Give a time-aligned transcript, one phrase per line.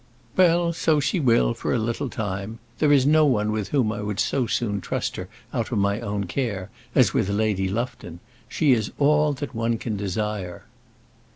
[0.35, 2.57] "Well; so she will, for a little time.
[2.79, 5.99] There is no one with whom I would so soon trust her out of my
[6.01, 8.19] own care as with Lady Lufton.
[8.49, 10.63] She is all that one can desire."